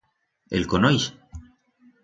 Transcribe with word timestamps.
El 0.59 0.65
conoix? 0.71 1.07